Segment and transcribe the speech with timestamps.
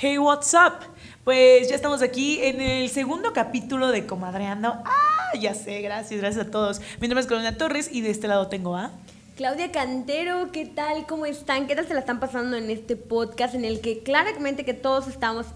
[0.00, 0.74] Hey, what's up?
[1.24, 4.68] Pues ya estamos aquí en el segundo capítulo de Comadreando.
[4.84, 6.80] Ah, ya sé, gracias, gracias a todos.
[7.00, 8.92] Mi nombre es Carolina Torres y de este lado tengo a...
[9.36, 11.06] Claudia Cantero, ¿qué tal?
[11.06, 11.66] ¿Cómo están?
[11.66, 15.08] ¿Qué tal se la están pasando en este podcast en el que claramente que todos
[15.08, 15.46] estamos...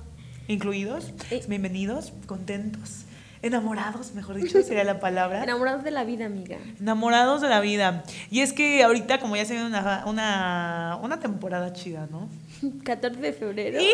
[0.48, 1.42] Incluidos, Eh.
[1.46, 3.04] bienvenidos, contentos,
[3.42, 5.42] enamorados, mejor dicho, sería la palabra.
[5.44, 6.58] Enamorados de la vida, amiga.
[6.80, 8.04] Enamorados de la vida.
[8.30, 12.28] Y es que ahorita, como ya se viene una, una, una temporada chida, ¿no?
[12.84, 13.80] 14 de febrero.
[13.80, 13.90] Y,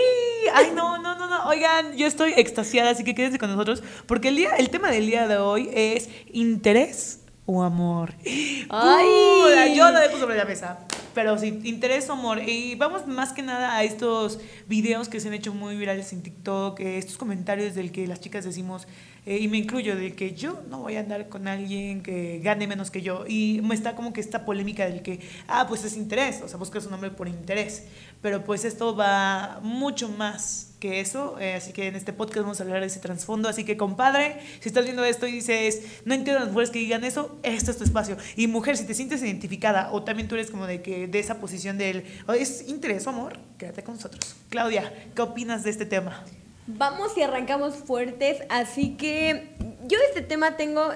[0.54, 1.44] ay, no, no, no, no.
[1.48, 5.06] Oigan, yo estoy extasiada, así que quédense con nosotros, porque el, día, el tema del
[5.06, 8.12] día de hoy es interés o amor.
[8.68, 9.74] Ay.
[9.74, 10.78] Yo lo dejo sobre la mesa.
[11.14, 12.40] Pero sí, interés o amor.
[12.46, 16.22] Y vamos más que nada a estos videos que se han hecho muy virales en
[16.22, 18.86] TikTok, eh, estos comentarios del que las chicas decimos,
[19.26, 22.66] eh, y me incluyo, de que yo no voy a andar con alguien que gane
[22.66, 23.24] menos que yo.
[23.26, 26.58] Y me está como que esta polémica del que, ah, pues es interés, o sea,
[26.58, 27.86] buscas un hombre por interés.
[28.22, 32.60] Pero pues esto va mucho más que eso, eh, así que en este podcast vamos
[32.60, 33.48] a hablar de ese trasfondo.
[33.48, 36.78] Así que, compadre, si estás viendo esto y dices, no entiendo a las mujeres que
[36.78, 38.16] digan eso, este es tu espacio.
[38.36, 41.40] Y mujer, si te sientes identificada o también tú eres como de que de esa
[41.40, 44.36] posición del, oh, es interés o amor, quédate con nosotros.
[44.50, 46.24] Claudia, ¿qué opinas de este tema?
[46.66, 50.92] Vamos y arrancamos fuertes, así que yo de este tema tengo...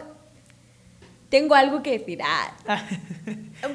[1.29, 2.21] Tengo algo que decir.
[2.23, 2.55] Ah,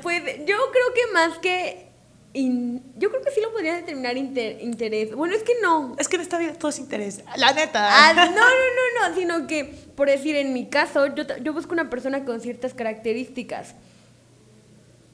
[0.04, 1.87] pues yo creo que más que...
[2.38, 5.14] in- yo creo que sí lo podría determinar inter- interés.
[5.16, 5.96] Bueno, es que no.
[6.00, 7.24] es que en esta vida todo es interés.
[7.36, 7.88] La neta.
[7.90, 11.74] Ah, no, no, no, no, sino que, por decir, en mi caso, yo, yo busco
[11.74, 13.76] una persona con ciertas características.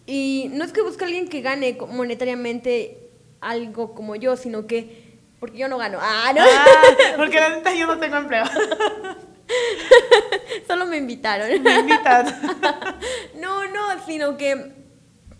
[0.06, 3.00] Y no es que busque a alguien que gane monetariamente
[3.40, 5.98] algo como yo, sino que, porque yo no gano.
[6.02, 6.66] Ah, no, Ah,
[7.18, 8.44] porque la neta yo no tengo empleo.
[10.68, 11.62] solo me invitaron.
[11.64, 12.26] Me invitan.
[13.40, 14.83] No, no, sino que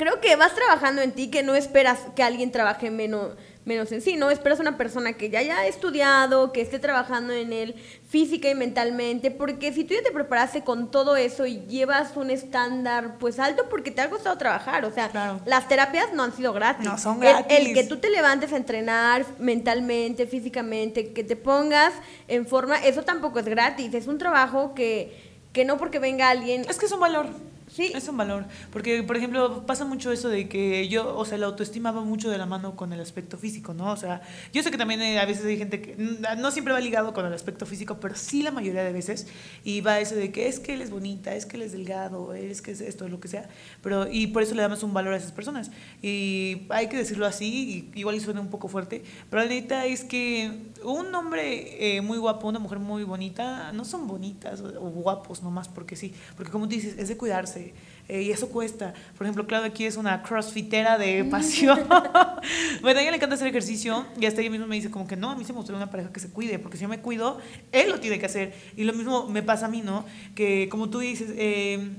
[0.04, 3.32] creo que vas trabajando en ti, que no esperas que alguien trabaje menos,
[3.64, 4.32] menos en sí, ¿no?
[4.32, 7.76] Esperas una persona que ya haya estudiado, que esté trabajando en él
[8.10, 12.32] física y mentalmente, porque si tú ya te preparaste con todo eso y llevas un
[12.32, 15.40] estándar pues alto porque te ha costado trabajar, o sea, Claro.
[15.46, 16.86] las terapias no han sido gratis.
[16.86, 17.58] No son El- gratis.
[17.58, 21.94] El, que tú te levantes a entrenar mentalmente, físicamente, que te pongas
[22.28, 25.16] en forma, eso tampoco es gratis, es un trabajo que,
[25.54, 26.66] que no porque venga alguien...
[26.70, 27.28] Es que es un valor.
[27.74, 27.92] Sí.
[27.96, 28.46] Es un valor.
[28.72, 32.30] Porque, por ejemplo, pasa mucho eso de que yo, o sea, la autoestima va mucho
[32.30, 33.92] de la mano con el aspecto físico, ¿no?
[33.92, 34.22] O sea,
[34.54, 37.26] yo sé que también eh, a veces hay gente que no siempre va ligado con
[37.26, 39.26] el aspecto físico, pero sí la mayoría de veces.
[39.64, 42.36] Y va eso de que es que él es bonita, es que él es delgado,
[42.36, 43.50] es que es esto, lo que sea.
[43.82, 45.72] Pero, y por eso le damos un valor a esas personas.
[46.04, 50.04] Y hay que decirlo así, y igual suena un poco fuerte, pero la neta es
[50.04, 54.90] que un hombre eh, muy guapo, una mujer muy bonita, no son bonitas o, o
[54.92, 56.14] guapos nomás porque sí.
[56.36, 57.63] Porque como tú dices, es de cuidarse.
[58.10, 58.94] Eh, y eso cuesta.
[59.18, 61.80] Por ejemplo, Claudia aquí es una crossfitera de pasión.
[62.82, 65.16] bueno, a ella le encanta hacer ejercicio y hasta ella misma me dice como que
[65.16, 67.00] no, a mí se me gustaría una pareja que se cuide, porque si yo me
[67.00, 67.40] cuido,
[67.72, 68.54] él lo tiene que hacer.
[68.76, 70.06] Y lo mismo me pasa a mí, ¿no?
[70.36, 71.90] Que como tú dices, eh,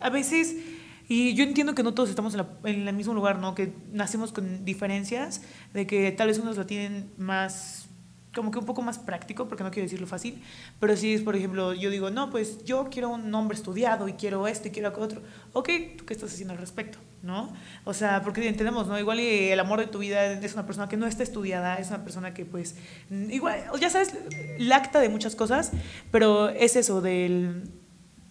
[0.00, 0.56] a veces...
[1.10, 3.54] Y yo entiendo que no todos estamos en, la- en el mismo lugar, ¿no?
[3.54, 5.40] Que nacemos con diferencias,
[5.72, 7.87] de que tal vez unos lo tienen más
[8.38, 10.40] como que un poco más práctico, porque no quiero decirlo fácil,
[10.78, 14.12] pero si es, por ejemplo, yo digo, no, pues yo quiero un hombre estudiado y
[14.12, 15.22] quiero esto y quiero otro.
[15.54, 16.98] Ok, ¿tú qué estás haciendo al respecto?
[17.20, 17.52] ¿No?
[17.84, 18.96] O sea, porque entendemos, ¿no?
[18.96, 22.04] Igual el amor de tu vida es una persona que no está estudiada, es una
[22.04, 22.76] persona que pues,
[23.10, 24.14] igual, ya sabes,
[24.58, 25.72] lacta de muchas cosas,
[26.12, 27.64] pero es eso del...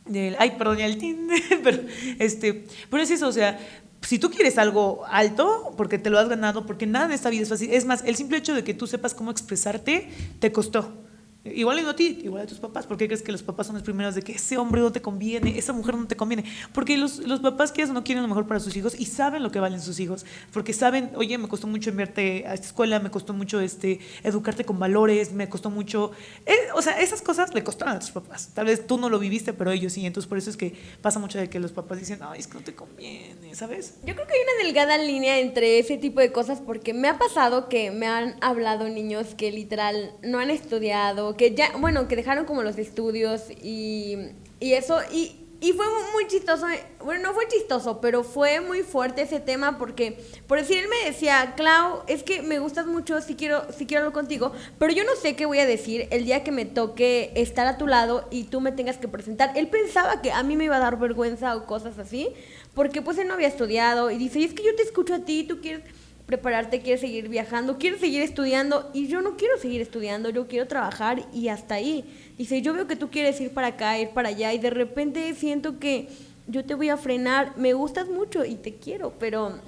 [0.06, 1.28] del ay, perdón, ya el tin,
[1.64, 1.82] pero,
[2.18, 3.60] este, pero es eso, o sea,
[4.08, 7.44] si tú quieres algo alto, porque te lo has ganado, porque nada en esta vida
[7.44, 7.74] es fácil.
[7.74, 10.10] Es más, el simple hecho de que tú sepas cómo expresarte
[10.40, 11.07] te costó.
[11.56, 12.86] Igual y no a ti, igual a tus papás.
[12.86, 15.02] ¿Por qué crees que los papás son los primeros de que ese hombre no te
[15.02, 16.46] conviene, esa mujer no te conviene?
[16.74, 19.52] Porque los, los papás que no quieren lo mejor para sus hijos y saben lo
[19.52, 20.26] que valen sus hijos.
[20.52, 24.66] Porque saben, oye, me costó mucho enviarte a esta escuela, me costó mucho este, educarte
[24.66, 26.12] con valores, me costó mucho...
[26.46, 28.52] eh, o sea, esas cosas le costaron a tus papás.
[28.54, 30.06] Tal vez tú no lo viviste, pero ellos sí.
[30.06, 32.56] Entonces por eso es que pasa mucho de que los papás dicen, ay, es que
[32.56, 33.96] no te conviene, ¿sabes?
[34.06, 37.18] Yo creo que hay una delgada línea entre ese tipo de cosas porque me ha
[37.18, 42.16] pasado que me han hablado niños que literal no han estudiado, que ya, bueno, que
[42.16, 44.18] dejaron como los estudios y,
[44.60, 46.68] y eso, y, y fue muy chistoso,
[47.04, 51.10] bueno, no fue chistoso, pero fue muy fuerte ese tema porque, por decir, él me
[51.10, 55.04] decía, Clau, es que me gustas mucho, si quiero, si quiero hablar contigo, pero yo
[55.04, 58.28] no sé qué voy a decir el día que me toque estar a tu lado
[58.30, 59.52] y tú me tengas que presentar.
[59.56, 62.30] Él pensaba que a mí me iba a dar vergüenza o cosas así,
[62.76, 65.26] porque pues él no había estudiado y dice, y es que yo te escucho a
[65.26, 65.84] ti, tú quieres
[66.28, 70.68] prepararte, quieres seguir viajando, quieres seguir estudiando y yo no quiero seguir estudiando, yo quiero
[70.68, 72.06] trabajar y hasta ahí.
[72.38, 75.34] Dice, yo veo que tú quieres ir para acá, ir para allá y de repente
[75.34, 76.10] siento que
[76.48, 79.60] yo te voy a frenar, me gustas mucho y te quiero, pero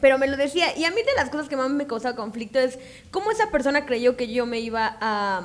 [0.00, 2.58] Pero me lo decía, y a mí de las cosas que más me causaba conflicto
[2.58, 2.78] es
[3.10, 5.42] cómo esa persona creyó que yo me iba a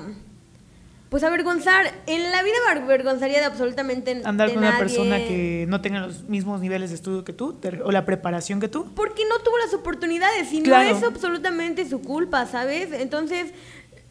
[1.14, 1.92] pues avergonzar.
[2.08, 4.84] En la vida me avergonzaría de absolutamente Andar de con una nadie.
[4.84, 8.60] persona que no tenga los mismos niveles de estudio que tú te- o la preparación
[8.60, 8.88] que tú.
[8.96, 10.90] Porque no tuvo las oportunidades y Claro.
[10.90, 12.90] no es absolutamente su culpa, ¿sabes?
[12.94, 13.54] Entonces,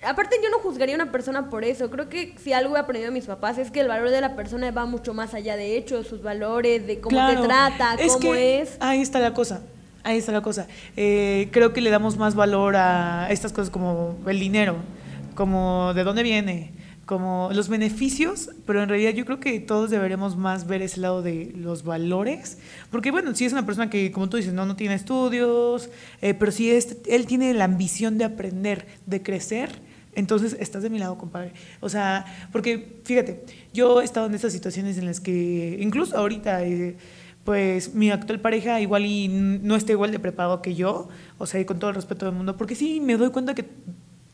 [0.04, 1.90] aparte yo no juzgaría a una persona por eso.
[1.90, 4.36] Creo que si algo he aprendido de mis papás es que el valor de la
[4.36, 7.40] persona va mucho más allá de hechos, sus valores, de cómo Claro.
[7.40, 8.76] te trata, Es cómo que es.
[8.78, 9.60] Ahí está la cosa.
[10.04, 10.68] Ahí está la cosa.
[10.96, 14.76] Eh, creo que le damos más valor a estas cosas como el dinero,
[15.34, 16.70] como de dónde viene,
[17.12, 21.20] como los beneficios, pero en realidad yo creo que todos deberíamos más ver ese lado
[21.20, 22.56] de los valores,
[22.90, 25.90] porque bueno, si es una persona que, como tú dices, no, no tiene estudios,
[26.22, 29.68] eh, pero si es, él tiene la ambición de aprender, de crecer,
[30.14, 31.52] entonces estás de mi lado, compadre.
[31.80, 33.44] O sea, porque fíjate,
[33.74, 36.96] yo he estado en esas situaciones en las que, incluso ahorita, eh,
[37.44, 41.60] pues mi actual pareja igual y no está igual de preparado que yo, o sea,
[41.60, 43.66] y con todo el respeto del mundo, porque sí me doy cuenta que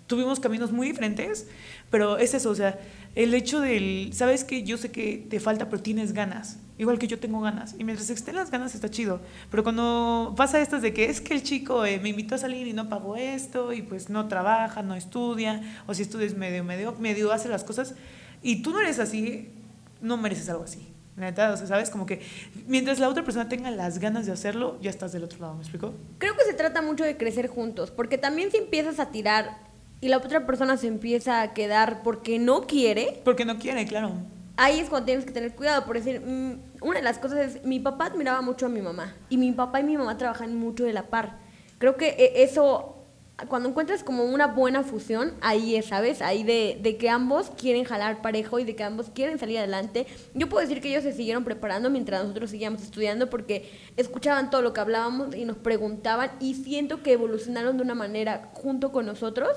[0.09, 1.47] tuvimos caminos muy diferentes,
[1.91, 2.81] pero es eso, o sea,
[3.15, 7.07] el hecho del, sabes que yo sé que te falta, pero tienes ganas, igual que
[7.07, 9.21] yo tengo ganas, y mientras estén las ganas está chido,
[9.51, 12.67] pero cuando pasa estas de que es que el chico eh, me invitó a salir
[12.67, 16.97] y no pagó esto, y pues no trabaja, no estudia, o si estudias medio, medio,
[16.99, 17.95] medio hace las cosas,
[18.43, 19.51] y tú no eres así,
[20.01, 20.89] no mereces algo así.
[21.17, 22.23] Neta, o sea, sabes, como que
[22.69, 25.63] mientras la otra persona tenga las ganas de hacerlo, ya estás del otro lado, ¿me
[25.63, 25.93] explico?
[26.19, 29.68] Creo que se trata mucho de crecer juntos, porque también si empiezas a tirar
[30.01, 34.13] y la otra persona se empieza a quedar porque no quiere, Porque no quiere, claro.
[34.57, 35.85] ahí es cuando tienes que tener cuidado.
[35.85, 39.15] Por decir, mm, una de las cosas es, mi papá admiraba mucho a mi mamá
[39.29, 41.39] y mi papá y mi mamá trabajan mucho de la par.
[41.79, 42.95] Creo que eh, eso,
[43.49, 46.23] cuando encuentras como una buena fusión, ahí es, ¿sabes?
[46.23, 50.07] Ahí de, de que ambos quieren jalar parejo y de que ambos quieren salir adelante.
[50.35, 54.63] Yo puedo decir que ellos se siguieron preparando mientras nosotros seguíamos estudiando porque escuchaban todo
[54.63, 59.07] lo que hablábamos y nos preguntaban y siento que evolucionaron de una manera junto con
[59.07, 59.51] nosotros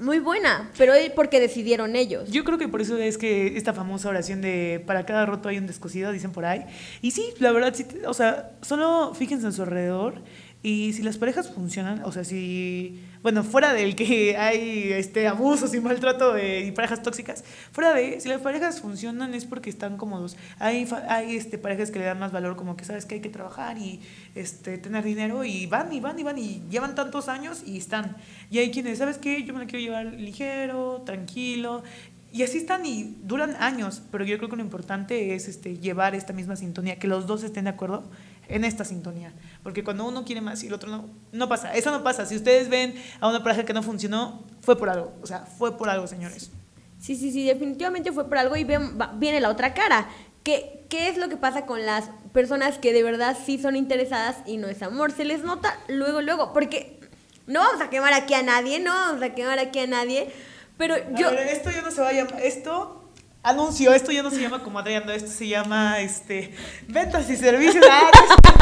[0.00, 2.30] muy buena, pero porque decidieron ellos.
[2.30, 5.58] Yo creo que por eso es que esta famosa oración de para cada roto hay
[5.58, 6.64] un descosido, dicen por ahí.
[7.00, 10.22] Y sí, la verdad, sí, o sea, solo fíjense en su alrededor
[10.62, 15.72] y si las parejas funcionan, o sea, si, bueno, fuera del que hay este abusos
[15.74, 17.42] y maltrato de, y parejas tóxicas,
[17.72, 20.36] fuera de, si las parejas funcionan es porque están cómodos.
[20.58, 23.30] Hay, hay este, parejas que le dan más valor, como que sabes que hay que
[23.30, 24.02] trabajar y
[24.34, 28.14] este, tener dinero y van y van y van y llevan tantos años y están.
[28.50, 29.42] Y hay quienes, ¿sabes qué?
[29.42, 31.82] Yo me la quiero llevar ligero, tranquilo.
[32.30, 36.14] Y así están y duran años, pero yo creo que lo importante es este, llevar
[36.14, 38.10] esta misma sintonía, que los dos estén de acuerdo
[38.48, 39.32] en esta sintonía.
[39.62, 41.74] Porque cuando uno quiere más y el otro no, no pasa.
[41.74, 42.26] Eso no pasa.
[42.26, 45.12] Si ustedes ven a una pareja que no funcionó, fue por algo.
[45.22, 46.50] O sea, fue por algo, señores.
[46.98, 50.08] Sí, sí, sí, definitivamente fue por algo y ven- va- viene la otra cara.
[50.42, 54.36] ¿Qué, ¿Qué es lo que pasa con las personas que de verdad sí son interesadas
[54.46, 55.12] y no es amor?
[55.12, 57.00] Se les nota luego, luego, porque
[57.46, 60.30] no vamos a quemar aquí a nadie, no vamos a quemar aquí a nadie,
[60.76, 61.28] pero yo...
[61.28, 62.40] A ver, esto ya no se va a llamar.
[62.42, 63.03] Esto.
[63.44, 66.54] Anuncio, esto ya no se llama comadreando, esto se llama este
[66.88, 67.84] ventas y servicios.
[67.90, 68.10] Ah,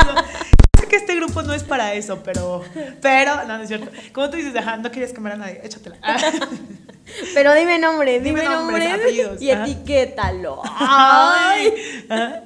[0.07, 2.63] no sé que este grupo no es para eso, pero.
[3.01, 3.91] Pero, no, no es cierto.
[4.13, 5.97] Como tú dices, ajá, no quieres quemar a nadie, échatela.
[6.03, 6.17] Ah.
[7.35, 9.65] Pero dime nombre, dime, nombre apellidos, y ajá.
[9.65, 10.63] etiquétalo.
[10.65, 11.73] Ay.
[11.75, 12.07] Ay.
[12.09, 12.43] Ajá.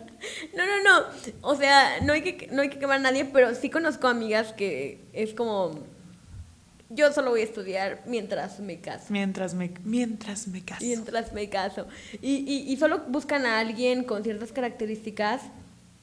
[0.54, 1.06] No, no, no.
[1.42, 4.52] O sea, no hay que, no hay que quemar a nadie, pero sí conozco amigas
[4.52, 5.86] que es como.
[6.88, 9.06] Yo solo voy a estudiar mientras me caso.
[9.08, 10.84] Mientras me, mientras me caso.
[10.84, 11.86] Mientras me caso.
[12.22, 15.42] Y, y, y solo buscan a alguien con ciertas características,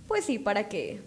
[0.07, 1.01] pues sí, para que.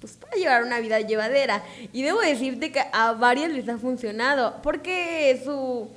[0.00, 1.62] Pues para llevar una vida llevadera.
[1.92, 4.60] Y debo decirte que a varias les ha funcionado.
[4.62, 5.88] Porque su.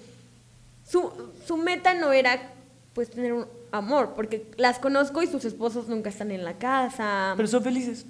[0.88, 1.12] Su,
[1.46, 2.54] su meta no era
[2.94, 7.34] pues tener un amor, porque las conozco y sus esposos nunca están en la casa.
[7.36, 8.06] Pero son felices.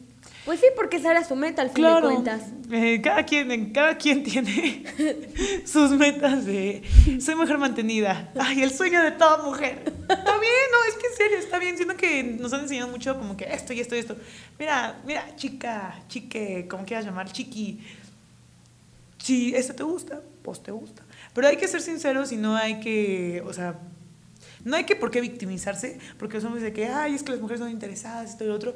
[0.45, 2.43] Pues sí, porque esa era su meta al fin de cuentas.
[2.71, 4.83] Eh, cada, quien, cada quien tiene
[5.65, 6.83] sus metas de
[7.19, 8.31] soy mujer mantenida.
[8.39, 9.81] Ay, el sueño de toda mujer.
[9.85, 11.75] Está bien, no, es que en serio, está bien.
[11.77, 14.15] Siento que nos han enseñado mucho como que esto y esto y esto.
[14.59, 17.79] Mira, mira, chica, chique, como quieras llamar, chiqui.
[19.17, 21.01] Si esto te gusta, pues te gusta.
[21.33, 23.79] Pero hay que ser sinceros y no hay que, o sea,
[24.63, 27.41] no hay que por qué victimizarse, porque los hombres de que, ay, es que las
[27.41, 28.75] mujeres son interesadas, esto y lo otro.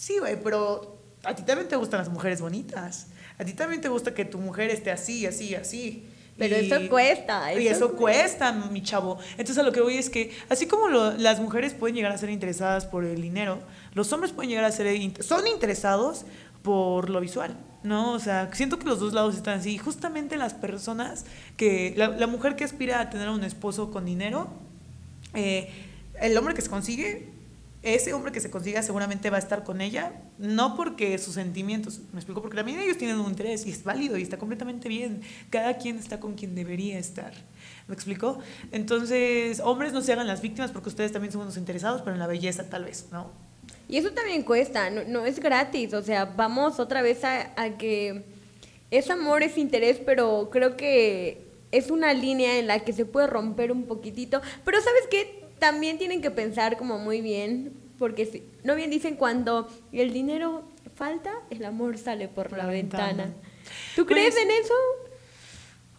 [0.00, 3.08] Sí, güey, pero a ti también te gustan las mujeres bonitas.
[3.38, 6.06] A ti también te gusta que tu mujer esté así, así, así.
[6.38, 9.18] Pero eso cuesta, Y eso eso cuesta, mi chavo.
[9.32, 12.16] Entonces a lo que voy es que, así como lo- las mujeres pueden llegar a
[12.16, 13.58] ser interesadas por el dinero,
[13.92, 14.86] los hombres pueden llegar a ser,
[15.22, 16.24] son interesados
[16.62, 17.54] por lo visual.
[17.82, 18.12] ¿no?
[18.12, 19.76] O sea, siento que los dos lados están así.
[19.76, 21.26] Justamente las personas
[21.58, 24.48] que, la, la mujer que aspira a tener un esposo con dinero,
[25.34, 25.70] eh,
[26.22, 27.28] el hombre que se consigue
[27.82, 32.00] ese hombre que se consiga seguramente va a estar con ella, no porque sus sentimientos,
[32.12, 35.22] me explico, porque también ellos tienen un interés y es válido y está completamente bien.
[35.48, 37.32] Cada quien está con quien debería estar.
[37.88, 38.38] ¿Me explico?
[38.70, 42.18] Entonces, hombres no se hagan las víctimas porque ustedes también son unos interesados, pero en
[42.18, 43.30] la belleza tal vez, ¿no?
[43.88, 48.24] Y eso también cuesta, no, es gratis, o sea, vamos otra vez a, a que
[48.90, 53.26] es amor, es interés, pero creo que es una línea en la que se puede
[53.26, 55.39] romper un poquitito, pero ¿sabes qué?
[55.60, 60.64] También tienen que pensar como muy bien, porque si, no bien dicen cuando el dinero
[60.96, 63.32] falta, el amor sale por, la, ventana.
[63.94, 64.74] ¿Tú crees pues, en eso?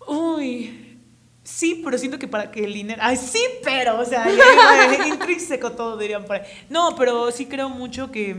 [0.07, 0.99] Uy,
[1.43, 2.99] sí, pero siento que para que el dinero...
[3.03, 4.27] Ay, sí, pero, o sea,
[5.07, 6.41] intrínseco todo dirían por ahí.
[6.69, 8.35] No, pero sí creo mucho que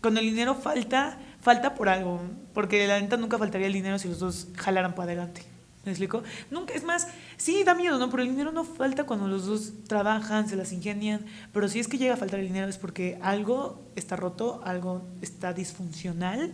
[0.00, 2.20] cuando el dinero falta, falta por algo,
[2.54, 5.42] porque la neta nunca faltaría el dinero si los dos jalaran para adelante.
[5.84, 6.22] ¿Me explico?
[6.50, 7.08] Nunca, es más,
[7.38, 8.10] sí, da miedo, ¿no?
[8.10, 11.88] Pero el dinero no falta cuando los dos trabajan, se las ingenian, pero si es
[11.88, 16.52] que llega a faltar el dinero es porque algo está roto, algo está disfuncional,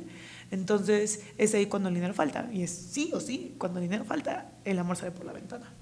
[0.52, 4.04] entonces es ahí cuando el dinero falta, y es sí o sí, cuando el dinero
[4.04, 5.72] falta, el amor sale por la ventana.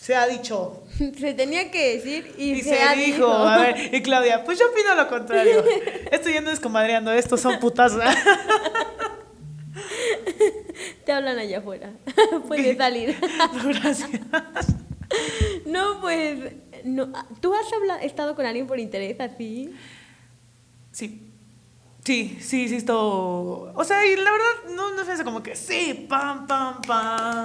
[0.00, 0.84] Se ha dicho.
[1.18, 3.30] Se tenía que decir y, se, dijo.
[3.30, 5.62] A ver, y Claudia, pues yo opino lo contrario.
[6.10, 7.92] Esto ya no es comadreando, estos son putas.
[11.10, 11.90] Te hablan allá afuera.
[12.46, 13.16] Puedes salir.
[13.64, 14.10] Gracias.
[15.66, 16.38] No, pues.
[16.84, 17.12] No.
[17.40, 17.66] ¿Tú has
[18.04, 19.74] estado con alguien por interés así?
[20.92, 21.32] Sí.
[22.04, 23.72] Sí, sí, sí, esto.
[23.74, 27.44] O sea, y la verdad, no, no sé, como que sí, pam, pam, pam.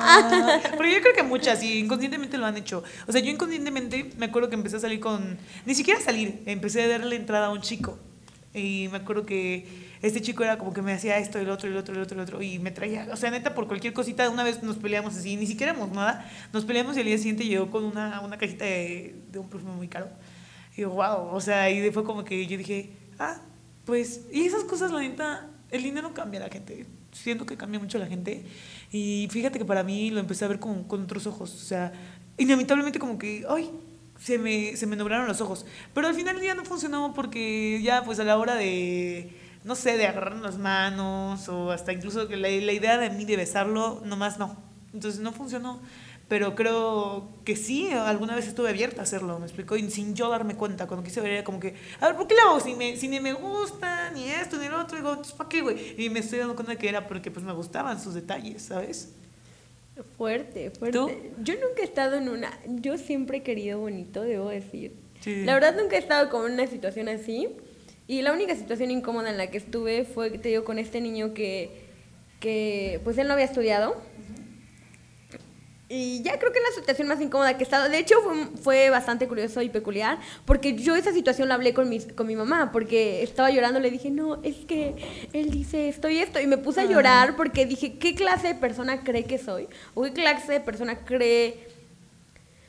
[0.77, 2.83] Pero yo creo que muchas, y inconscientemente lo han hecho.
[3.07, 5.39] O sea, yo inconscientemente me acuerdo que empecé a salir con.
[5.65, 7.97] Ni siquiera salir, empecé a darle entrada a un chico.
[8.53, 11.75] Y me acuerdo que este chico era como que me hacía esto, el otro, el
[11.75, 14.43] otro, el otro, el otro, y me traía, o sea, neta, por cualquier cosita, una
[14.43, 17.71] vez nos peleamos así, ni siquiera éramos nada, nos peleamos y al día siguiente llegó
[17.71, 20.09] con una, una cajita de, de un perfume muy caro.
[20.77, 23.41] Y yo, wow, o sea, y fue como que yo dije, ah,
[23.85, 27.79] pues, y esas cosas, la neta, el dinero cambia a la gente, siento que cambia
[27.79, 28.45] mucho la gente,
[28.91, 31.91] y fíjate que para mí lo empecé a ver con, con otros ojos, o sea,
[32.37, 33.71] inevitablemente como que, ay,
[34.19, 35.65] se me, se me nublaron los ojos.
[35.93, 39.29] Pero al final ya no funcionó porque ya pues a la hora de,
[39.65, 43.25] no sé, de agarrar las manos o hasta incluso que la, la idea de mí
[43.25, 44.55] de besarlo, nomás no.
[44.93, 45.81] Entonces no funcionó.
[46.27, 50.29] Pero creo que sí, alguna vez estuve abierta a hacerlo, me explicó, y sin yo
[50.29, 52.59] darme cuenta, cuando quise ver era como que, a ver, ¿por qué lo hago?
[52.59, 56.03] Si, me, si ni me gusta, ni esto, ni lo otro, digo, ¿para qué, güey?
[56.03, 59.13] Y me estoy dando cuenta de que era porque pues me gustaban sus detalles, ¿sabes?
[60.17, 61.31] Fuerte, fuerte.
[61.43, 62.51] Yo nunca he estado en una.
[62.67, 64.93] Yo siempre he querido bonito, debo decir.
[65.25, 67.49] La verdad, nunca he estado con una situación así.
[68.07, 71.33] Y la única situación incómoda en la que estuve fue, te digo, con este niño
[71.33, 71.85] que,
[72.39, 73.95] que pues él no había estudiado
[75.87, 77.89] y ya creo que es la situación más incómoda que he estado.
[77.89, 78.15] De hecho,
[78.63, 82.35] fue, bastante curioso y peculiar, porque yo esa situación la hablé con mi, con mi
[82.35, 84.95] mamá, porque estaba llorando, le dije, no, es que
[85.31, 88.55] él dice esto y esto, y me puse a llorar porque dije, ¿qué clase de
[88.55, 89.67] persona cree que soy?
[89.93, 91.74] ¿O qué clase de persona cree...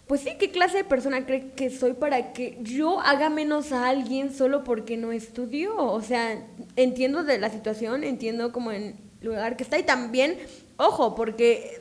[0.07, 3.89] Pues sí, ¿qué clase de persona cree que soy para que yo haga menos a
[3.89, 5.77] alguien solo porque no estudió?
[5.77, 6.47] O sea,
[6.77, 10.39] entiendo de la situación, entiendo como en el lugar que está y también,
[10.77, 11.81] ojo, porque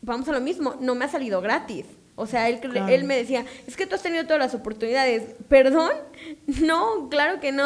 [0.00, 1.84] vamos a lo mismo, no me ha salido gratis.
[2.16, 5.22] O sea, él, él me decía, es que tú has tenido todas las oportunidades.
[5.48, 5.90] ¿Perdón?
[6.62, 7.64] No, claro que no.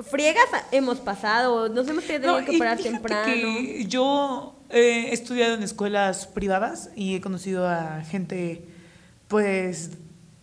[0.00, 3.26] Friegas hemos pasado, nos hemos tenido que parar temprano.
[3.26, 8.62] Que yo he estudiado en escuelas privadas y he conocido a gente,
[9.34, 9.90] pues,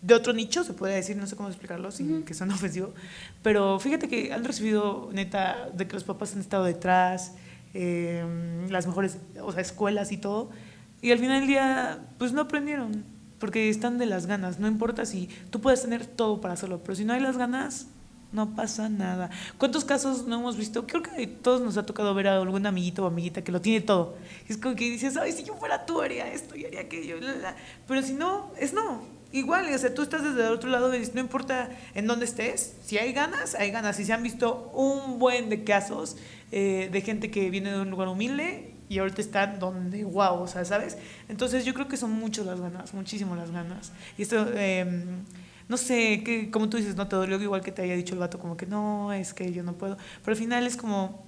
[0.02, 2.94] de otro nicho, se puede decir, no sé cómo explicarlo sin que suene ofensivo,
[3.42, 7.32] pero fíjate que han recibido, neta, de que los papás han estado detrás,
[7.74, 8.22] eh,
[8.70, 10.50] las mejores o sea, escuelas y todo,
[11.02, 13.06] y al final del día, pues no aprendieron,
[13.40, 14.60] porque están de las ganas.
[14.60, 17.88] No importa si tú puedes tener todo para hacerlo, pero si no hay las ganas,
[18.32, 19.30] no pasa nada.
[19.58, 20.88] ¿Cuántos casos no hemos visto?
[20.88, 23.82] Creo que todos nos ha tocado ver a algún amiguito o amiguita que lo tiene
[23.82, 24.16] todo.
[24.48, 27.18] Es como que dices, ay, si yo fuera tú haría esto y haría aquello.
[27.88, 29.22] Pero si no, es no.
[29.34, 32.98] Igual, o sea, tú estás desde el otro lado no importa en dónde estés, si
[32.98, 34.00] hay ganas, hay ganas.
[34.00, 36.18] Y se han visto un buen de casos
[36.52, 40.48] eh, de gente que viene de un lugar humilde y ahorita están donde, wow, o
[40.48, 40.98] sea, ¿sabes?
[41.30, 43.94] Entonces yo creo que son muchas las ganas, muchísimo las ganas.
[44.18, 45.24] Y esto, em,
[45.68, 48.20] no sé, que, como tú dices, no te dolió igual que te haya dicho el
[48.20, 49.98] vato, como que no, es que yo no puedo.
[50.24, 51.26] Pero al final es como,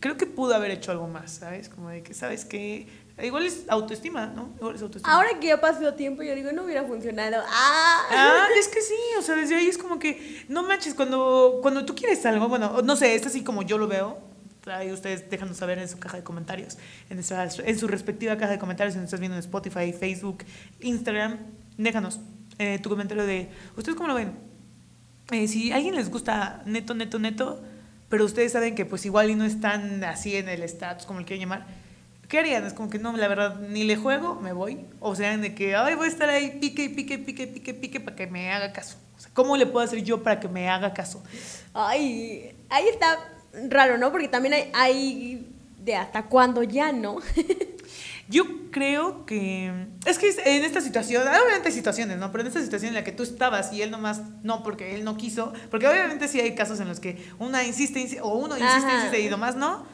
[0.00, 1.68] creo que pudo haber hecho algo más, ¿sabes?
[1.68, 2.86] Como de que, ¿sabes que
[3.22, 4.50] Igual es autoestima, ¿no?
[4.58, 5.14] Igual es autoestima.
[5.14, 7.42] Ahora que ya pasó tiempo, yo digo, no hubiera funcionado.
[7.46, 8.02] ¡Ah!
[8.10, 11.84] ah es que sí, o sea, desde ahí es como que, no manches, cuando, cuando
[11.84, 14.30] tú quieres algo, bueno, no sé, es así como yo lo veo,
[14.66, 16.76] Ahí ustedes déjanos saber en su caja de comentarios,
[17.08, 20.44] en, en su respectiva caja de comentarios, si nos estás viendo en Spotify, Facebook,
[20.80, 21.38] Instagram,
[21.78, 22.20] déjanos
[22.60, 24.50] eh, tu comentario de, ¿ustedes cómo lo ven?
[25.32, 27.62] eh, si a alguien les gusta neto, neto, neto,
[28.08, 31.24] pero ustedes saben que pues igual y no están así en el status, como el
[31.24, 31.66] quieren llamar,
[32.28, 32.66] ¿qué harían?
[32.66, 34.84] Es como que no, la verdad, ni le juego, me voy.
[34.98, 38.16] O sea, de que, ay, voy a estar ahí, pique, pique, pique, pique, pique, para
[38.16, 38.98] que me haga caso.
[39.16, 41.22] O sea, ¿cómo le puedo hacer yo para que me haga caso?
[41.72, 43.18] Ay, ahí está
[43.68, 44.10] raro, ¿no?
[44.10, 45.46] Porque también hay, hay
[45.78, 47.18] de hasta cuándo ya, ¿no?
[48.30, 49.88] Yo creo que.
[50.06, 52.30] Es que en esta situación, obviamente hay situaciones, ¿no?
[52.30, 55.04] Pero en esta situación en la que tú estabas y él nomás no, porque él
[55.04, 55.52] no quiso.
[55.68, 58.96] Porque obviamente sí hay casos en los que una insiste, o uno insiste, Ajá.
[58.96, 59.84] insiste y nomás no.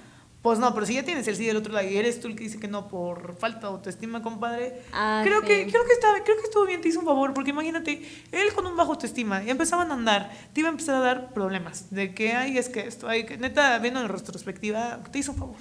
[0.43, 2.37] Pues no, pero si ya tienes el sí del otro lado y eres tú el
[2.37, 4.83] que dice que no por falta de autoestima, compadre.
[4.93, 7.51] Ah, creo que creo que estaba, creo que estuvo bien, te hizo un favor, porque
[7.51, 8.01] imagínate,
[8.31, 11.33] él con un bajo autoestima y empezaban a andar, te iba a empezar a dar
[11.33, 15.33] problemas de que ay, es que esto, hay que neta viendo en retrospectiva, te hizo
[15.33, 15.57] un favor.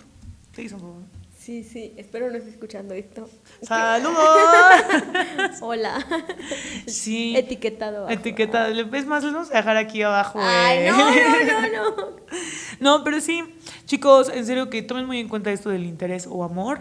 [0.53, 1.01] Te hizo un favor.
[1.45, 3.29] Sí, sí, espero no esté escuchando esto.
[3.61, 4.17] ¡Saludos!
[5.61, 6.03] Hola.
[6.87, 7.37] Sí.
[7.37, 8.09] Etiquetado.
[8.09, 8.73] Etiquetado.
[8.73, 10.39] Es más, les vamos a dejar aquí abajo.
[10.41, 12.15] Ay, no, no, no, no.
[12.79, 13.43] no, pero sí,
[13.85, 16.79] chicos, en serio que tomen muy en cuenta esto del interés o amor.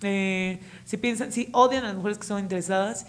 [0.00, 3.06] Eh, si piensan, si odian a las mujeres que son interesadas,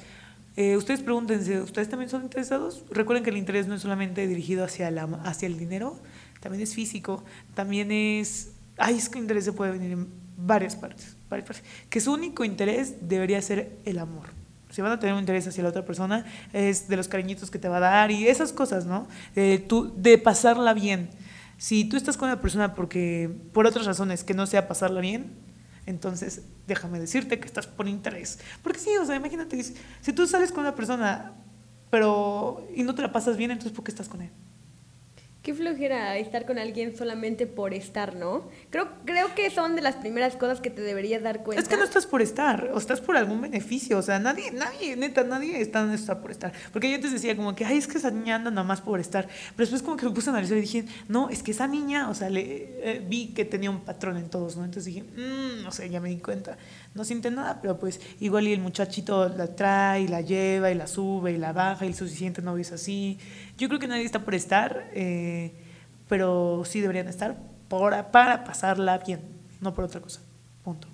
[0.58, 2.84] eh, ustedes pregúntense, ¿ustedes también son interesados?
[2.90, 6.02] Recuerden que el interés no es solamente dirigido hacia, la, hacia el dinero,
[6.42, 7.24] también es físico,
[7.54, 8.52] también es...
[8.78, 11.66] Ay, es que el interés se puede venir en varias partes, varias partes.
[11.90, 14.30] Que su único interés debería ser el amor.
[14.70, 17.60] Si van a tener un interés hacia la otra persona, es de los cariñitos que
[17.60, 19.08] te va a dar y esas cosas, ¿no?
[19.68, 21.10] Tú, de pasarla bien.
[21.58, 25.34] Si tú estás con una persona porque, por otras razones, que no sea pasarla bien,
[25.86, 28.40] entonces déjame decirte que estás por interés.
[28.62, 31.34] Porque sí, o sea, imagínate, si tú sales con una persona
[31.90, 34.30] pero y no te la pasas bien, entonces ¿por qué estás con él?
[35.48, 38.50] Qué flojera estar con alguien solamente por estar, ¿no?
[38.70, 41.64] Creo, creo que son de las primeras cosas que te deberías dar cuenta.
[41.64, 43.98] Es que no estás por estar, o estás por algún beneficio.
[43.98, 46.52] O sea, nadie, nadie, neta, nadie está está por estar.
[46.74, 49.00] Porque yo antes decía como que, ay, es que esa niña anda nada más por
[49.00, 49.30] estar.
[49.56, 52.10] Pero después como que me puse a analizar y dije, no, es que esa niña,
[52.10, 52.44] o sea, le
[52.84, 54.66] eh, vi que tenía un patrón en todos, ¿no?
[54.66, 56.58] Entonces dije, mmm, no sé, ya me di cuenta.
[56.94, 60.76] No siente nada, pero pues igual y el muchachito la trae, y la lleva, y
[60.76, 63.20] la sube, y la baja, y el suficiente novio es así.
[63.58, 64.90] Yo creo que nadie está por estar.
[64.94, 65.54] Eh,
[66.08, 69.22] pero sí deberían estar para, para pasarla bien,
[69.62, 70.22] no por otra cosa.
[70.64, 70.88] Punto.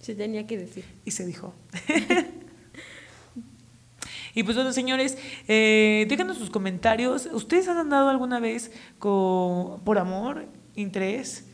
[0.00, 0.84] Se tenía que decir.
[1.04, 1.54] Y se dijo.
[4.34, 5.16] y pues bueno, señores,
[5.48, 7.28] eh, déjanos sus comentarios.
[7.32, 11.46] ¿Ustedes han andado alguna vez con, por amor, interés?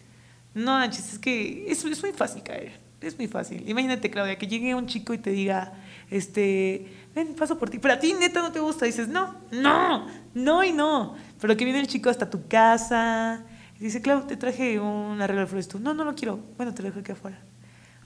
[0.54, 2.79] No, es que es, es muy fácil caer.
[3.00, 3.66] Es muy fácil.
[3.68, 5.72] Imagínate, Claudia, que llegue un chico y te diga,
[6.10, 7.78] este, ven, paso por ti.
[7.78, 8.84] Pero a ti neta no te gusta.
[8.84, 11.14] dices, no, no, no y no.
[11.40, 13.44] Pero que viene el chico hasta tu casa.
[13.78, 15.68] Y dice, claro, te traje un arreglo de flores.
[15.68, 16.40] Tú, no, no lo quiero.
[16.58, 17.38] Bueno, te lo dejo aquí afuera.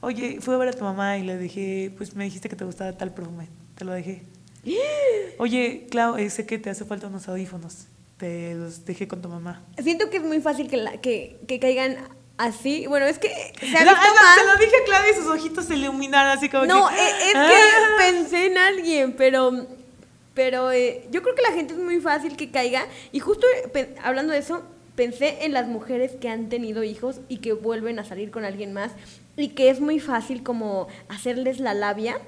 [0.01, 2.65] Oye, fui a ver a tu mamá y le dije, pues me dijiste que te
[2.65, 3.49] gustaba tal perfume.
[3.75, 4.23] Te lo dejé.
[5.39, 7.89] Oye, Clau, eh, sé que te hace falta unos audífonos.
[8.17, 9.65] Te los dejé con tu mamá.
[9.83, 11.97] Siento que es muy fácil que, la, que, que caigan
[12.39, 12.87] así.
[12.87, 14.01] Bueno, es que se, ha visto
[14.37, 16.95] se lo dije a Claudia y sus ojitos se iluminaron así como no, que...
[16.95, 17.97] No, es, que ah".
[17.99, 19.67] pensé en alguien, pero
[20.35, 22.87] pero eh, yo creo que la gente es muy fácil que caiga.
[23.13, 23.47] Y justo
[24.03, 24.63] hablando de eso,
[24.97, 28.73] pensé en las mujeres que han tenido hijos y que vuelven a salir con alguien
[28.73, 28.93] más.
[29.37, 32.19] Y que es muy fácil como hacerles la labia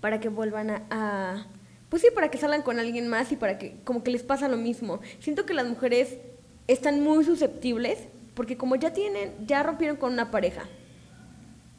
[0.00, 1.46] para que vuelvan a,
[1.88, 4.48] pues sí, para que salgan con alguien más y para que como que les pasa
[4.48, 5.00] lo mismo.
[5.18, 6.18] Siento que las mujeres
[6.66, 7.98] están muy susceptibles
[8.34, 10.64] porque como ya tienen, ya rompieron con una pareja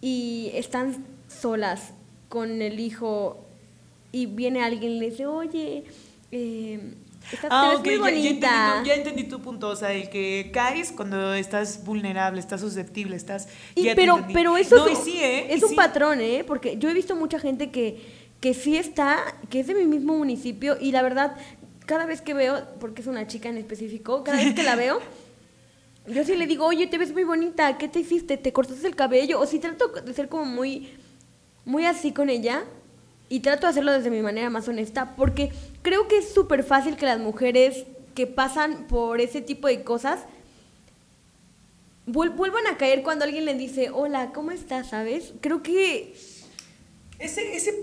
[0.02, 1.94] y están solas
[2.30, 3.46] con el hijo
[4.12, 5.84] y viene alguien y le dice, oye,
[6.32, 6.94] eh,
[7.50, 8.84] ah, muy bonita.
[8.86, 13.48] Ya, entendí, tu punto, o sea, el que caes cuando estás vulnerable, estás susceptible, estás...
[13.76, 15.48] Y, pero, pero eso es, ¿eh?
[15.50, 16.44] es un patrón, ¿eh?
[16.48, 18.02] Porque yo he visto mucha gente que,
[18.40, 19.18] que sí está,
[19.50, 21.36] que es de mi mismo municipio y la verdad,
[21.86, 25.00] cada vez que veo, porque es una chica en específico, cada vez que la veo...
[26.08, 28.38] Yo sí le digo, oye, te ves muy bonita, ¿qué te hiciste?
[28.38, 29.40] ¿Te cortaste el cabello?
[29.40, 30.90] O si trato de ser como muy,
[31.66, 32.64] muy así con ella,
[33.30, 36.96] y trato de hacerlo desde mi manera más honesta porque creo que es súper fácil
[36.96, 40.20] que las mujeres que pasan por ese tipo de cosas
[42.06, 44.90] vuelvan a caer cuando alguien le dice, hola, ¿cómo estás?
[44.90, 45.34] ¿Sabes?
[45.42, 46.14] Creo que...
[47.18, 47.74] Ese, ese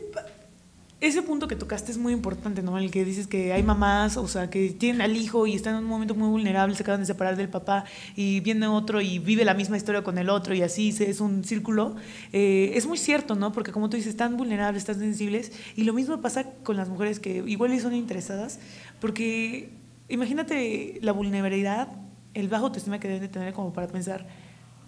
[1.02, 2.78] ese punto que tocaste es muy importante, ¿no?
[2.78, 5.82] El que dices que hay mamás, o sea, que tienen al hijo y están en
[5.82, 7.84] un momento muy vulnerable, se acaban de separar del papá
[8.14, 11.42] y viene otro y vive la misma historia con el otro y así es un
[11.42, 11.96] círculo.
[12.32, 13.50] Eh, es muy cierto, ¿no?
[13.50, 17.18] Porque como tú dices, están vulnerables, están sensibles y lo mismo pasa con las mujeres
[17.18, 18.60] que igual son interesadas,
[19.00, 19.70] porque
[20.08, 21.88] imagínate la vulnerabilidad,
[22.34, 24.28] el bajo autoestima que deben de tener como para pensar,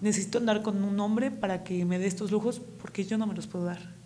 [0.00, 3.34] necesito andar con un hombre para que me dé estos lujos porque yo no me
[3.34, 4.03] los puedo dar.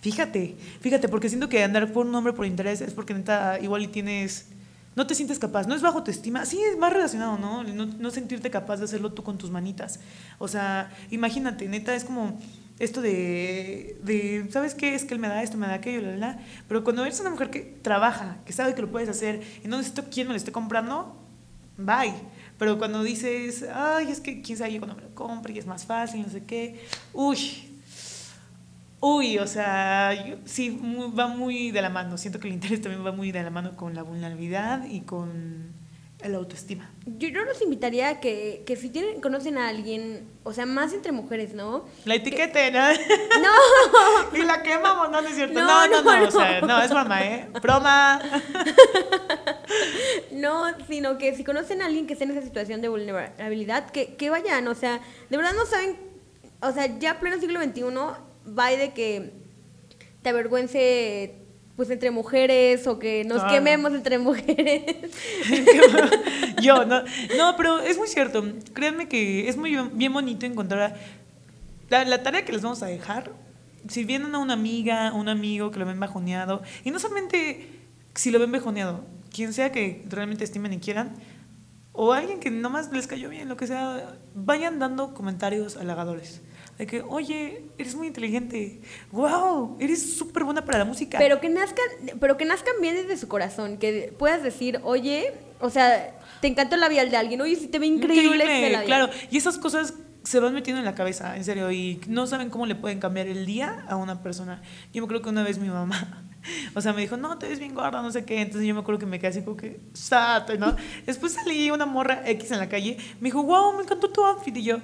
[0.00, 3.82] Fíjate, fíjate, porque siento que andar por un hombre por interés es porque neta igual
[3.82, 4.46] y tienes
[4.96, 7.62] no te sientes capaz, no es bajo autoestima, sí es más relacionado, ¿no?
[7.62, 7.86] ¿no?
[7.86, 10.00] No sentirte capaz de hacerlo tú con tus manitas.
[10.38, 12.38] O sea, imagínate, neta, es como
[12.80, 14.94] esto de, de, ¿sabes qué?
[14.94, 17.30] Es que él me da esto, me da aquello, la, la, Pero cuando eres una
[17.30, 20.36] mujer que trabaja, que sabe que lo puedes hacer y no necesito quién me lo
[20.36, 21.16] esté comprando,
[21.76, 22.14] bye.
[22.58, 25.66] Pero cuando dices, ay, es que quién sabe yo cuando me lo compre y es
[25.66, 27.69] más fácil, no sé qué, uy,
[29.00, 30.12] Uy, o sea,
[30.44, 30.78] sí,
[31.18, 32.18] va muy de la mano.
[32.18, 35.72] Siento que el interés también va muy de la mano con la vulnerabilidad y con
[36.22, 36.90] el autoestima.
[37.06, 40.92] Yo, yo los invitaría a que, que si tienen, conocen a alguien, o sea, más
[40.92, 41.86] entre mujeres, ¿no?
[42.04, 42.80] La etiquete, ¿no?
[43.40, 44.36] No.
[44.38, 45.58] y la quemamos, no, no es cierto.
[45.58, 47.48] No, no, no, no, o sea, no, es broma, ¿eh?
[47.62, 48.20] Broma.
[50.32, 54.14] no, sino que si conocen a alguien que esté en esa situación de vulnerabilidad, que,
[54.16, 55.96] que vayan, o sea, de verdad no saben,
[56.60, 57.82] o sea, ya pleno siglo XXI
[58.46, 59.32] va de que
[60.22, 61.36] te avergüence
[61.76, 64.84] pues entre mujeres o que nos quememos entre mujeres.
[66.60, 67.02] Yo, no,
[67.38, 68.44] no, pero es muy cierto.
[68.74, 70.94] Créanme que es muy bien bonito encontrar
[71.88, 73.32] la, la, tarea que les vamos a dejar.
[73.88, 77.66] Si vienen a una amiga, un amigo que lo ven bajoneado, y no solamente
[78.14, 81.14] si lo ven bajoneado, quien sea que realmente estimen y quieran,
[81.92, 86.42] o alguien que nomás les cayó bien, lo que sea, vayan dando comentarios halagadores
[86.80, 88.80] de que, oye, eres muy inteligente,
[89.12, 91.18] wow, eres súper buena para la música.
[91.18, 91.84] Pero que nazcan,
[92.18, 96.76] pero que nazcan bien desde su corazón, que puedas decir, oye, o sea, te encantó
[96.76, 100.40] el labial de alguien, oye, si te ve increíble, increíble Claro, y esas cosas se
[100.40, 103.44] van metiendo en la cabeza, en serio, y no saben cómo le pueden cambiar el
[103.44, 104.62] día a una persona.
[104.94, 106.24] Yo me acuerdo que una vez mi mamá,
[106.74, 108.40] o sea, me dijo, no, te ves bien gorda, no sé qué.
[108.40, 110.74] Entonces yo me acuerdo que me quedé así como que, sato, ¿no?
[111.04, 114.56] Después salí una morra X en la calle, me dijo, wow, me encantó tu outfit.
[114.56, 114.78] Y yo,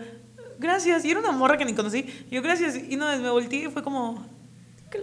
[0.58, 1.04] gracias.
[1.04, 2.06] Y era una morra que ni conocí.
[2.30, 2.76] Y yo, gracias.
[2.88, 4.24] Y no, me volteé y fue como,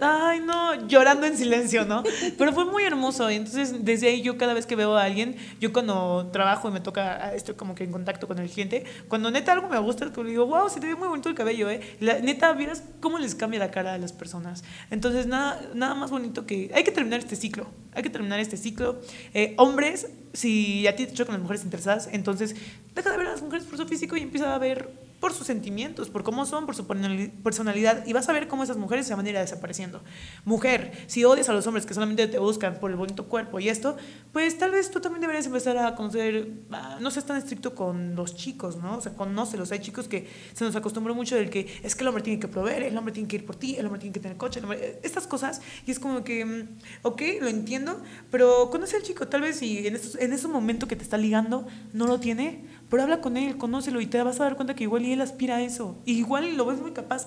[0.00, 2.02] ay, no, llorando en silencio, ¿no?
[2.38, 3.30] Pero fue muy hermoso.
[3.30, 6.72] Y entonces, desde ahí, yo cada vez que veo a alguien, yo cuando trabajo y
[6.72, 10.06] me toca, estoy como que en contacto con el cliente, cuando neta algo me gusta,
[10.06, 11.80] le digo, wow, se te ve muy bonito el cabello, ¿eh?
[12.00, 14.64] La, neta, vieras cómo les cambia la cara a las personas.
[14.90, 16.70] Entonces, nada, nada más bonito que.
[16.74, 17.66] Hay que terminar este ciclo.
[17.94, 19.00] Hay que terminar este ciclo.
[19.34, 22.56] Eh, hombres, si a ti te chocan las mujeres interesadas, entonces
[22.94, 24.90] deja de ver a las mujeres por su físico y empieza a ver
[25.24, 28.76] por sus sentimientos, por cómo son, por su personalidad, y vas a ver cómo esas
[28.76, 30.02] mujeres se van a ir desapareciendo.
[30.44, 33.70] Mujer, si odias a los hombres que solamente te buscan por el bonito cuerpo y
[33.70, 33.96] esto,
[34.34, 38.14] pues tal vez tú también deberías empezar a conocer, ah, no seas tan estricto con
[38.14, 38.98] los chicos, ¿no?
[38.98, 39.72] O sea, conócelos.
[39.72, 42.48] Hay chicos que se nos acostumbró mucho del que es que el hombre tiene que
[42.48, 44.60] proveer, el hombre tiene que ir por ti, el hombre tiene que tener coche,
[45.02, 46.68] estas cosas, y es como que, mm,
[47.00, 51.02] ok, lo entiendo, pero conoce al chico, tal vez si en ese momento que te
[51.02, 54.56] está ligando no lo tiene, pero habla con él, conócelo y te vas a dar
[54.56, 55.96] cuenta que igual y él aspira a eso.
[56.04, 57.26] Y igual lo ves muy capaz.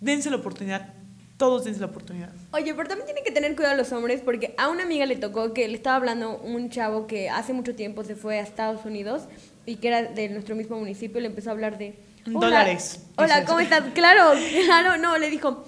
[0.00, 0.94] Dense la oportunidad.
[1.36, 2.30] Todos dense la oportunidad.
[2.52, 5.52] Oye, pero también tienen que tener cuidado los hombres porque a una amiga le tocó
[5.52, 9.24] que le estaba hablando un chavo que hace mucho tiempo se fue a Estados Unidos
[9.66, 11.20] y que era de nuestro mismo municipio.
[11.20, 11.98] Le empezó a hablar de...
[12.24, 13.06] Dólares.
[13.16, 13.84] Hola, ¿cómo estás?
[13.94, 14.32] Claro,
[14.64, 15.64] claro, no, le dijo...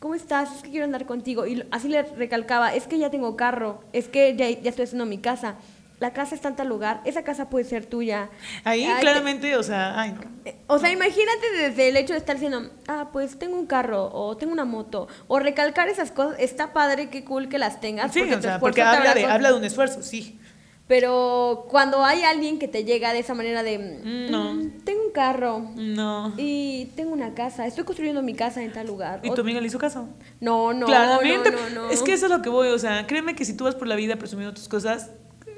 [0.00, 0.56] ¿Cómo estás?
[0.56, 1.46] Es que quiero andar contigo.
[1.46, 5.06] Y así le recalcaba, es que ya tengo carro, es que ya, ya estoy haciendo
[5.06, 5.56] mi casa
[6.00, 8.30] la casa está en tal lugar, esa casa puede ser tuya.
[8.64, 10.20] Ahí claramente, o sea, ay no.
[10.44, 14.10] Eh, o sea, imagínate desde el hecho de estar diciendo, ah, pues tengo un carro
[14.12, 18.12] o tengo una moto, o recalcar esas cosas, está padre, qué cool que las tengas.
[18.12, 20.38] Sí, porque o sea, porque habla de, habla de un esfuerzo, sí.
[20.86, 24.54] Pero cuando hay alguien que te llega de esa manera de, mm, no.
[24.54, 25.70] Mm, tengo un carro.
[25.76, 26.34] No.
[26.36, 27.66] Y tengo una casa.
[27.66, 29.20] Estoy construyendo mi casa en tal lugar.
[29.22, 30.08] ¿Y tu amiga le hizo caso?
[30.40, 30.84] No, no.
[30.84, 31.50] Claramente.
[31.50, 32.68] No, no, Es que eso es lo que voy.
[32.68, 35.10] O sea, créeme que si tú vas por la vida presumiendo tus cosas,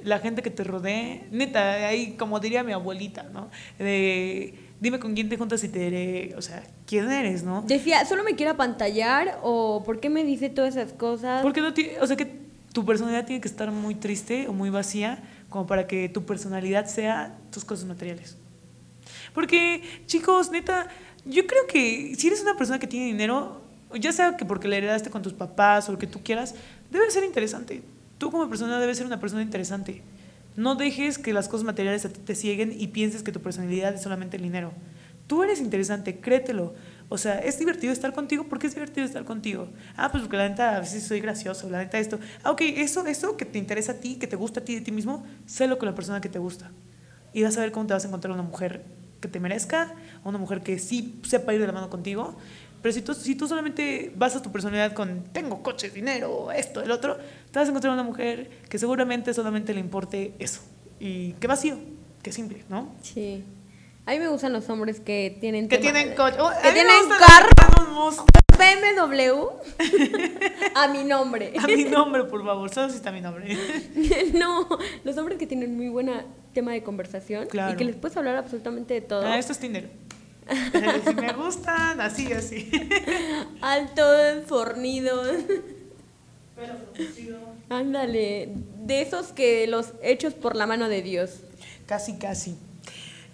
[0.06, 3.50] la gente que te rodee, neta, ahí como diría mi abuelita, ¿no?
[3.76, 7.62] De, dime con quién te juntas y te diré, o sea, ¿quién eres, no?
[7.62, 11.42] Decía, ¿solo me quiere apantallar o por qué me dice todas esas cosas?
[11.42, 12.30] Porque no tiene, o sea, que
[12.72, 16.86] tu personalidad tiene que estar muy triste o muy vacía como para que tu personalidad
[16.86, 18.36] sea tus cosas materiales.
[19.34, 20.86] Porque, chicos, neta,
[21.24, 23.60] yo creo que si eres una persona que tiene dinero,
[23.92, 26.54] ya sea que porque le heredaste con tus papás o lo que tú quieras,
[26.92, 27.82] debe ser interesante
[28.18, 30.02] Tú como persona debes ser una persona interesante.
[30.56, 34.38] No dejes que las cosas materiales te cieguen y pienses que tu personalidad es solamente
[34.38, 34.72] el dinero.
[35.26, 36.74] Tú eres interesante, créetelo.
[37.08, 38.44] O sea, es divertido estar contigo.
[38.44, 39.68] ¿Por qué es divertido estar contigo?
[39.96, 42.18] Ah, pues porque la neta a veces soy gracioso, la neta esto.
[42.42, 44.80] Ah, ok, eso, eso que te interesa a ti, que te gusta a ti de
[44.80, 46.70] ti mismo, sélo con la persona que te gusta.
[47.32, 48.84] Y vas a ver cómo te vas a encontrar una mujer
[49.20, 52.36] que te merezca, una mujer que sí sepa ir de la mano contigo
[52.82, 56.90] pero si tú, si tú solamente basas tu personalidad con tengo coches, dinero, esto, el
[56.90, 57.16] otro,
[57.50, 60.60] te vas a encontrar una mujer que seguramente solamente le importe eso.
[61.00, 61.78] Y qué vacío,
[62.22, 62.94] qué simple, ¿no?
[63.02, 63.44] Sí.
[64.06, 65.68] A mí me gustan los hombres que tienen...
[65.68, 66.36] Que tienen coche.
[66.38, 68.12] Oh, que tienen carro.
[68.56, 69.48] BMW
[70.74, 71.52] a mi nombre.
[71.62, 73.56] A mi nombre, por favor, solo si está mi nombre.
[74.34, 74.66] no,
[75.04, 77.74] los hombres que tienen muy buena tema de conversación Claro.
[77.74, 79.26] y que les puedes hablar absolutamente de todo.
[79.26, 79.90] Ah, esto es Tinder.
[81.04, 82.70] Si me gustan, así, así.
[83.60, 85.28] Altos, fornidos.
[87.68, 88.50] Ándale,
[88.84, 91.40] de esos que los hechos por la mano de Dios.
[91.86, 92.56] Casi, casi.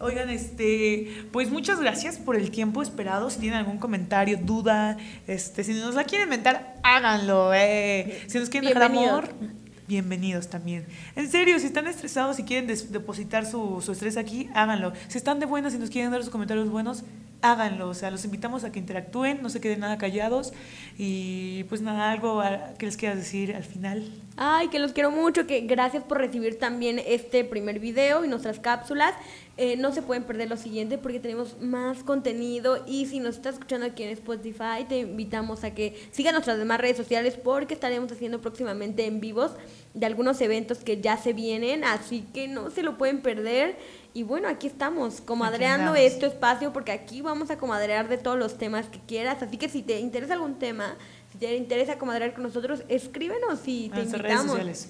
[0.01, 3.31] Oigan, este, pues muchas gracias por el tiempo esperado.
[3.31, 4.96] Si tienen algún comentario, duda,
[5.29, 7.53] este, si nos la quieren inventar, háganlo.
[7.55, 8.25] Eh.
[8.27, 9.29] Si nos quieren dejar Bienvenidos.
[9.31, 10.87] amor, bienvenidos también.
[11.16, 14.92] En serio, si están estresados y quieren depositar su, su estrés aquí, háganlo.
[15.09, 17.05] Si están de buenas y nos quieren dar sus comentarios buenos,
[17.42, 17.88] háganlo.
[17.88, 20.53] O sea, los invitamos a que interactúen, no se queden nada callados.
[20.97, 22.42] Y pues nada, algo
[22.79, 24.05] que les quieras decir al final.
[24.37, 28.59] Ay, que los quiero mucho, que gracias por recibir también este primer video y nuestras
[28.59, 29.14] cápsulas.
[29.59, 33.55] Eh, no se pueden perder lo siguiente porque tenemos más contenido y si nos estás
[33.55, 38.11] escuchando aquí en Spotify te invitamos a que sigan nuestras demás redes sociales porque estaremos
[38.11, 39.51] haciendo próximamente en vivos
[39.92, 43.77] de algunos eventos que ya se vienen, así que no se lo pueden perder.
[44.14, 48.57] Y bueno, aquí estamos, comadreando este espacio porque aquí vamos a comadrear de todos los
[48.57, 50.97] temas que quieras, así que si te interesa algún tema,
[51.33, 54.51] si te interesa comadrear con nosotros, escríbenos y te en nuestras redes invitamos.
[54.51, 54.88] sociales.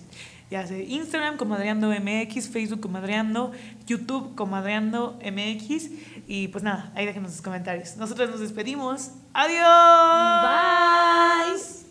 [0.50, 3.52] Ya sé, Instagram Comadreando MX, Facebook Comadreando,
[3.86, 5.88] YouTube Comadreando MX
[6.28, 7.96] y pues nada, ahí déjenos sus comentarios.
[7.96, 9.12] Nosotros nos despedimos.
[9.32, 9.62] Adiós.
[10.42, 11.81] Bye.